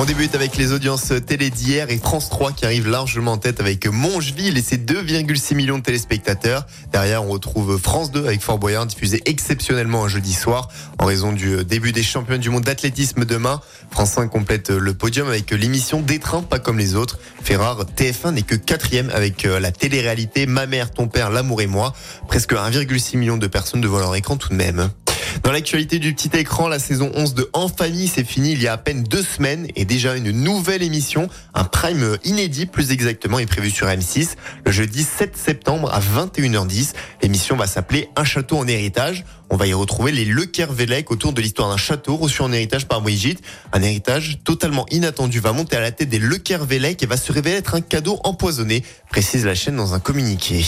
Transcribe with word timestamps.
On 0.00 0.06
débute 0.06 0.34
avec 0.34 0.56
les 0.56 0.72
audiences 0.72 1.12
télé 1.26 1.50
d'hier 1.50 1.90
et 1.90 1.98
France 1.98 2.30
3 2.30 2.52
qui 2.52 2.64
arrive 2.64 2.88
largement 2.88 3.32
en 3.32 3.36
tête 3.36 3.60
avec 3.60 3.86
Mongeville 3.86 4.56
et 4.56 4.62
ses 4.62 4.78
2,6 4.78 5.54
millions 5.54 5.76
de 5.76 5.82
téléspectateurs. 5.82 6.64
Derrière, 6.90 7.22
on 7.22 7.28
retrouve 7.28 7.76
France 7.76 8.10
2 8.10 8.24
avec 8.24 8.40
Fort 8.40 8.58
Boyard 8.58 8.86
diffusé 8.86 9.20
exceptionnellement 9.26 10.02
un 10.02 10.08
jeudi 10.08 10.32
soir 10.32 10.68
en 10.98 11.04
raison 11.04 11.34
du 11.34 11.66
début 11.66 11.92
des 11.92 12.02
championnats 12.02 12.38
du 12.38 12.48
monde 12.48 12.64
d'athlétisme 12.64 13.26
demain. 13.26 13.60
France 13.90 14.12
5 14.12 14.30
complète 14.30 14.70
le 14.70 14.94
podium 14.94 15.28
avec 15.28 15.50
l'émission 15.50 16.00
Des 16.00 16.18
trains 16.18 16.40
pas 16.40 16.60
comme 16.60 16.78
les 16.78 16.94
autres. 16.94 17.18
Ferrare 17.42 17.84
TF1 17.84 18.32
n'est 18.32 18.40
que 18.40 18.54
quatrième 18.54 19.10
avec 19.10 19.42
la 19.42 19.70
télé-réalité 19.70 20.46
Ma 20.46 20.64
mère, 20.64 20.92
ton 20.92 21.08
père, 21.08 21.28
l'amour 21.28 21.60
et 21.60 21.66
moi. 21.66 21.92
Presque 22.26 22.54
1,6 22.54 23.18
million 23.18 23.36
de 23.36 23.46
personnes 23.46 23.82
devant 23.82 23.98
leur 23.98 24.16
écran 24.16 24.38
tout 24.38 24.48
de 24.48 24.54
même. 24.54 24.88
Dans 25.42 25.52
l'actualité 25.52 25.98
du 25.98 26.14
petit 26.14 26.36
écran, 26.36 26.68
la 26.68 26.78
saison 26.78 27.10
11 27.14 27.34
de 27.34 27.48
En 27.54 27.68
Famille 27.68 28.08
s'est 28.08 28.24
finie 28.24 28.52
il 28.52 28.62
y 28.62 28.68
a 28.68 28.74
à 28.74 28.78
peine 28.78 29.02
deux 29.02 29.22
semaines 29.22 29.68
et 29.74 29.86
déjà 29.86 30.14
une 30.14 30.30
nouvelle 30.32 30.82
émission, 30.82 31.28
un 31.54 31.64
prime 31.64 32.18
inédit 32.24 32.66
plus 32.66 32.92
exactement, 32.92 33.38
est 33.38 33.46
prévu 33.46 33.70
sur 33.70 33.86
M6 33.86 34.36
le 34.66 34.70
jeudi 34.70 35.02
7 35.02 35.36
septembre 35.36 35.90
à 35.92 36.00
21h10. 36.00 36.92
L'émission 37.22 37.56
va 37.56 37.66
s'appeler 37.66 38.10
Un 38.16 38.24
château 38.24 38.58
en 38.58 38.68
héritage. 38.68 39.24
On 39.48 39.56
va 39.56 39.66
y 39.66 39.72
retrouver 39.72 40.12
les 40.12 40.26
Le 40.26 40.46
autour 41.08 41.32
de 41.32 41.40
l'histoire 41.40 41.70
d'un 41.70 41.78
château 41.78 42.16
reçu 42.16 42.42
en 42.42 42.52
héritage 42.52 42.86
par 42.86 43.00
Brigitte. 43.00 43.40
Un 43.72 43.82
héritage 43.82 44.40
totalement 44.44 44.84
inattendu 44.90 45.40
va 45.40 45.52
monter 45.52 45.76
à 45.76 45.80
la 45.80 45.90
tête 45.90 46.10
des 46.10 46.18
Le 46.18 46.36
et 46.36 47.06
va 47.06 47.16
se 47.16 47.32
révéler 47.32 47.56
être 47.56 47.74
un 47.74 47.80
cadeau 47.80 48.20
empoisonné, 48.24 48.82
précise 49.08 49.46
la 49.46 49.54
chaîne 49.54 49.76
dans 49.76 49.94
un 49.94 50.00
communiqué. 50.00 50.62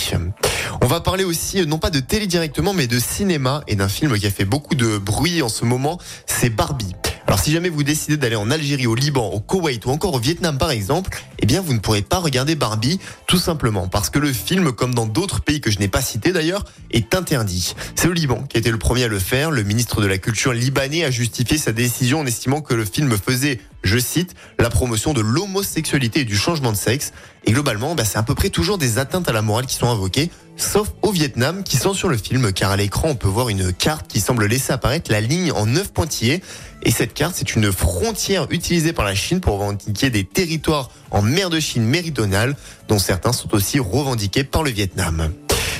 On 0.80 0.87
va 0.87 1.01
parler 1.01 1.25
aussi, 1.25 1.65
non 1.66 1.79
pas 1.79 1.91
de 1.91 2.01
télé 2.01 2.27
directement, 2.27 2.75
mais 2.75 2.87
de 2.87 2.98
cinéma 2.98 3.62
et 3.66 3.77
d'un 3.77 3.89
film 3.89 4.19
qui 4.19 4.27
a 4.27 4.30
fait 4.30 4.45
beaucoup 4.45 4.75
de 4.75 4.98
bruit 4.98 5.43
en 5.43 5.48
ce 5.48 5.65
moment, 5.65 5.98
c'est 6.27 6.51
Barbie. 6.51 6.95
Alors 7.27 7.41
si 7.41 7.53
jamais 7.53 7.70
vous 7.70 7.83
décidez 7.83 8.17
d'aller 8.17 8.36
en 8.36 8.50
Algérie, 8.50 8.86
au 8.86 8.95
Liban, 8.95 9.27
au 9.28 9.41
Koweït 9.41 9.86
ou 9.86 9.91
encore 9.91 10.12
au 10.12 10.19
Vietnam 10.19 10.59
par 10.59 10.70
exemple, 10.70 11.17
eh 11.39 11.47
bien 11.47 11.62
vous 11.62 11.73
ne 11.73 11.78
pourrez 11.78 12.03
pas 12.03 12.19
regarder 12.19 12.56
Barbie 12.56 13.01
tout 13.27 13.39
simplement 13.39 13.89
parce 13.89 14.11
que 14.11 14.19
le 14.19 14.33
film, 14.33 14.73
comme 14.73 14.95
dans 14.95 15.06
d'autres 15.06 15.41
pays 15.41 15.61
que 15.61 15.70
je 15.70 15.78
n'ai 15.78 15.89
pas 15.89 16.03
cités 16.03 16.33
d'ailleurs, 16.33 16.64
est 16.91 17.14
interdit. 17.14 17.75
C'est 17.95 18.08
le 18.08 18.12
Liban 18.12 18.42
qui 18.48 18.58
a 18.58 18.61
été 18.61 18.70
le 18.70 18.79
premier 18.79 19.05
à 19.05 19.08
le 19.08 19.19
faire. 19.19 19.51
Le 19.51 19.62
ministre 19.62 20.03
de 20.03 20.06
la 20.06 20.19
Culture 20.19 20.53
libanais 20.53 21.05
a 21.05 21.11
justifié 21.11 21.56
sa 21.56 21.73
décision 21.73 22.20
en 22.20 22.27
estimant 22.27 22.61
que 22.61 22.75
le 22.75 22.84
film 22.84 23.17
faisait 23.17 23.61
je 23.83 23.98
cite, 23.98 24.34
la 24.58 24.70
promotion 24.70 25.12
de 25.12 25.20
l'homosexualité 25.20 26.20
et 26.20 26.25
du 26.25 26.36
changement 26.36 26.73
de 26.73 26.77
sexe. 26.77 27.12
Et 27.45 27.53
globalement, 27.53 27.95
bah, 27.95 28.05
c'est 28.05 28.19
à 28.19 28.23
peu 28.23 28.34
près 28.34 28.51
toujours 28.51 28.79
des 28.79 28.98
atteintes 28.98 29.29
à 29.29 29.33
la 29.33 29.42
morale 29.42 29.67
qui 29.67 29.75
sont 29.75 29.91
invoquées, 29.91 30.31
sauf 30.56 30.92
au 31.03 31.11
Vietnam 31.11 31.64
qui 31.64 31.77
sont 31.77 31.95
sur 31.95 32.08
le 32.08 32.17
film, 32.17 32.53
car 32.53 32.70
à 32.70 32.77
l'écran, 32.77 33.08
on 33.11 33.14
peut 33.14 33.28
voir 33.28 33.48
une 33.48 33.72
carte 33.72 34.06
qui 34.08 34.20
semble 34.20 34.47
laisser 34.47 34.72
apparaître 34.72 35.11
la 35.11 35.20
ligne 35.20 35.53
en 35.53 35.67
neuf 35.67 35.92
pointillés. 35.92 36.42
Et 36.83 36.91
cette 36.91 37.14
carte, 37.14 37.34
c'est 37.36 37.55
une 37.55 37.72
frontière 37.72 38.47
utilisée 38.50 38.92
par 38.92 39.05
la 39.05 39.14
Chine 39.14 39.41
pour 39.41 39.58
revendiquer 39.58 40.11
des 40.11 40.25
territoires 40.25 40.91
en 41.11 41.23
mer 41.23 41.50
de 41.50 41.61
Chine 41.61 41.84
méridionale, 41.84 42.56
dont 42.89 42.98
certains 42.98 43.33
sont 43.33 43.55
aussi 43.55 43.78
revendiqués 43.78 44.45
par 44.45 44.62
le 44.62 44.70
Vietnam. 44.70 45.33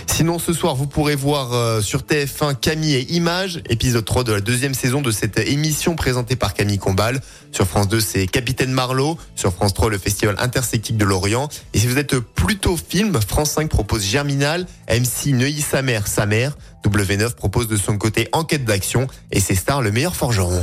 Sinon, 0.07 0.39
ce 0.39 0.53
soir, 0.53 0.75
vous 0.75 0.87
pourrez 0.87 1.17
voir 1.17 1.53
euh, 1.53 1.81
sur 1.81 2.03
TF1 2.03 2.55
Camille 2.55 2.95
et 2.95 3.13
Images, 3.13 3.63
épisode 3.69 4.05
3 4.05 4.25
de 4.25 4.33
la 4.33 4.41
deuxième 4.41 4.75
saison 4.75 5.01
de 5.01 5.11
cette 5.11 5.39
émission 5.39 5.97
présentée 5.97 6.37
par 6.37 6.55
Camille 6.55 6.79
Combal. 6.79 7.21
Sur 7.51 7.67
France 7.67 7.89
2, 7.89 8.01
c'est 8.01 8.27
Capitaine 8.27 8.73
Marlowe. 8.73 9.17
Sur 9.35 9.53
France 9.53 9.75
3, 9.75 9.91
le 9.91 9.99
Festival 9.99 10.37
Intersectique 10.39 10.97
de 10.97 11.05
l'Orient. 11.05 11.49
Et 11.75 11.79
si 11.79 11.87
vous 11.87 11.99
êtes 11.99 12.19
plutôt 12.19 12.77
film, 12.77 13.19
France 13.27 13.53
5 13.53 13.69
propose 13.69 14.05
Germinal, 14.05 14.67
MC 14.89 15.33
Neuilly 15.33 15.63
sa 15.63 15.83
mère, 15.83 16.07
sa 16.07 16.27
mère. 16.27 16.57
W9 16.85 17.35
propose 17.35 17.69
de 17.69 17.77
son 17.77 17.97
côté 17.97 18.29
Enquête 18.33 18.65
d'action 18.65 19.07
et 19.31 19.41
c'est 19.41 19.55
Star 19.55 19.83
le 19.83 19.93
meilleur 19.93 20.17
forgeron. 20.17 20.63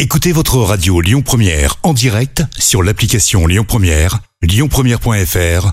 Écoutez 0.00 0.32
votre 0.32 0.58
radio 0.58 1.00
Lyon 1.00 1.22
Première 1.22 1.76
en 1.82 1.92
direct 1.92 2.42
sur 2.56 2.82
l'application 2.82 3.46
Lyon 3.46 3.64
Première, 3.66 4.20
lyonpremière.fr 4.42 5.72